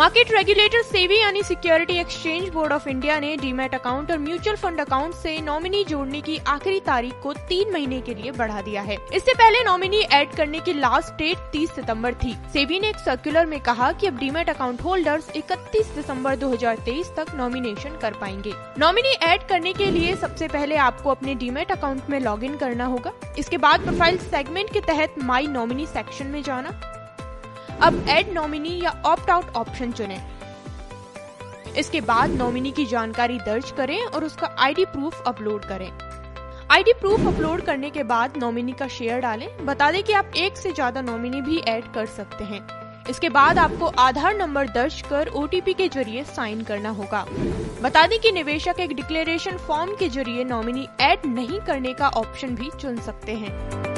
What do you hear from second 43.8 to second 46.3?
आधार number दर्ज कर OTP के ज़रिए